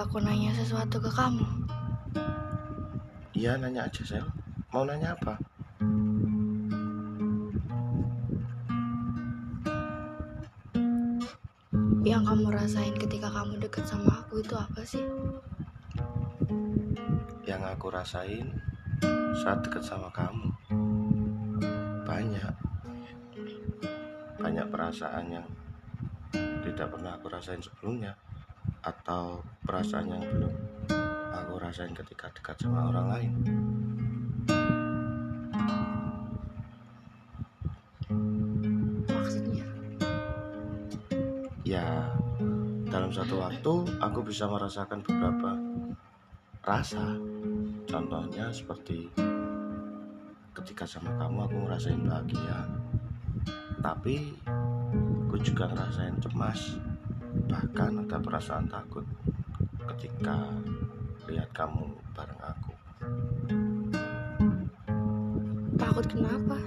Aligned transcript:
aku 0.00 0.16
nanya 0.16 0.48
sesuatu 0.56 0.96
ke 0.96 1.12
kamu? 1.12 1.44
Iya 3.36 3.60
nanya 3.60 3.84
aja 3.84 4.00
Sel 4.00 4.24
Mau 4.72 4.88
nanya 4.88 5.12
apa? 5.12 5.36
Yang 12.00 12.22
kamu 12.32 12.48
rasain 12.48 12.96
ketika 12.96 13.28
kamu 13.28 13.60
deket 13.60 13.84
sama 13.84 14.24
aku 14.24 14.40
itu 14.40 14.56
apa 14.56 14.80
sih? 14.80 15.04
Yang 17.44 17.76
aku 17.76 17.92
rasain 17.92 18.56
saat 19.36 19.60
dekat 19.68 19.84
sama 19.84 20.08
kamu 20.16 20.48
Banyak 22.08 22.56
Banyak 24.40 24.66
perasaan 24.72 25.28
yang 25.28 25.46
tidak 26.74 26.94
pernah 26.96 27.18
aku 27.18 27.26
rasain 27.30 27.62
sebelumnya 27.62 28.14
Atau 28.84 29.42
perasaan 29.66 30.08
yang 30.10 30.24
belum 30.24 30.54
aku 31.30 31.52
rasain 31.58 31.92
ketika 31.94 32.30
dekat 32.34 32.56
sama 32.60 32.90
orang 32.90 33.06
lain 33.10 33.32
Maksudnya? 39.06 39.66
Ya, 41.62 42.10
dalam 42.90 43.14
satu 43.14 43.38
waktu 43.38 43.72
aku 44.02 44.26
bisa 44.26 44.50
merasakan 44.50 45.06
beberapa 45.06 45.54
rasa. 46.66 47.14
Contohnya 47.86 48.50
seperti 48.50 49.06
ketika 50.50 50.82
sama 50.86 51.14
kamu 51.18 51.46
aku 51.46 51.56
ngerasain 51.62 52.02
bahagia. 52.02 52.58
Tapi 53.78 54.34
aku 55.30 55.46
juga 55.46 55.70
ngerasain 55.70 56.18
cemas. 56.18 56.74
Bahkan 57.46 58.02
ada 58.02 58.18
perasaan 58.18 58.66
takut 58.66 59.06
ketika 59.94 60.42
lihat 61.30 61.46
kamu 61.54 61.86
bareng 62.10 62.42
aku. 62.42 62.74
Takut 65.78 66.06
kenapa? 66.10 66.58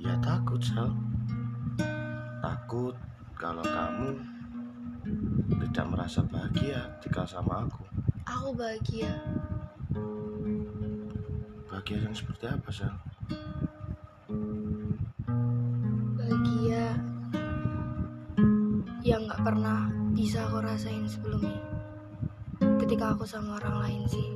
Ya 0.00 0.16
takut, 0.24 0.64
Sel. 0.64 0.96
Takut 2.40 2.96
kalau 3.36 3.60
kamu 3.60 4.16
tidak 5.60 5.86
merasa 5.92 6.24
bahagia 6.24 6.88
ketika 6.96 7.28
sama 7.28 7.68
aku. 7.68 7.84
Aku 8.24 8.56
bahagia. 8.56 9.12
Bahagia 11.68 12.00
yang 12.00 12.16
seperti 12.16 12.48
apa, 12.48 12.72
Sel? 12.72 13.05
Gak 19.36 19.52
pernah 19.52 19.92
bisa 20.16 20.48
aku 20.48 20.64
rasain 20.64 21.04
sebelumnya. 21.04 21.60
Ketika 22.80 23.12
aku 23.12 23.28
sama 23.28 23.60
orang 23.60 23.84
lain 23.84 24.02
sih. 24.08 24.28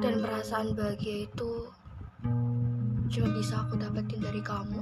Dan 0.00 0.24
perasaan 0.24 0.72
bahagia 0.72 1.28
itu 1.28 1.68
cuma 3.12 3.28
bisa 3.36 3.60
aku 3.60 3.76
dapetin 3.76 4.16
dari 4.16 4.40
kamu. 4.40 4.80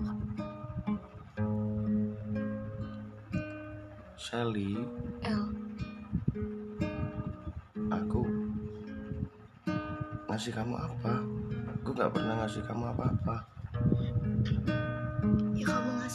Sally, 4.15 4.79
El, 5.27 5.43
aku 7.91 8.23
ngasih 10.31 10.55
kamu 10.55 10.79
apa? 10.79 11.19
Aku 11.83 11.91
gak 11.99 12.15
pernah 12.15 12.47
ngasih 12.47 12.63
kamu 12.63 12.95
apa-apa. 12.95 13.62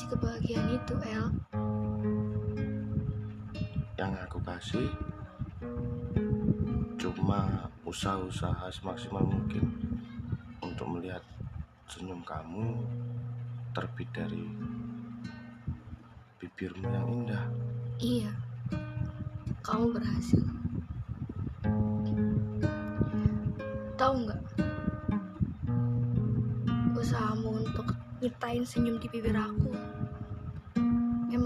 Ngasih 0.08 0.23
kebahagiaan 0.23 0.69
itu, 0.72 0.94
El. 1.03 1.25
Yang 4.00 4.13
aku 4.23 4.40
kasih 4.40 4.88
cuma 6.95 7.68
usaha-usaha 7.84 8.72
semaksimal 8.72 9.28
mungkin 9.28 9.67
untuk 10.63 10.88
melihat 10.96 11.19
senyum 11.91 12.23
kamu 12.23 12.79
terbit 13.75 14.07
dari 14.16 14.47
bibirmu 16.40 16.88
yang 16.88 17.07
indah. 17.12 17.44
Iya, 18.00 18.31
kamu 19.59 19.91
berhasil. 19.91 20.44
Tahu 24.00 24.13
nggak? 24.23 24.41
Usahamu 26.96 27.59
untuk 27.59 27.91
nyiptain 28.23 28.63
senyum 28.63 28.97
di 29.03 29.12
bibir 29.12 29.35
aku 29.35 29.97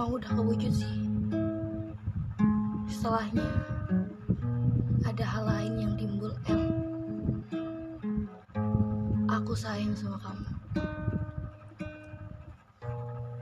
emang 0.01 0.17
udah 0.17 0.33
kewujud 0.33 0.73
sih. 0.73 0.97
Setelahnya 2.89 3.45
ada 5.05 5.21
hal 5.29 5.43
lain 5.45 5.73
yang 5.77 5.93
timbul, 5.93 6.33
El. 6.49 6.57
Aku 9.29 9.53
sayang 9.53 9.93
sama 9.93 10.17
kamu. 10.17 10.49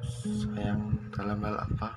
Sayang 0.03 0.83
dalam 1.15 1.39
hal 1.47 1.63
apa? 1.63 1.95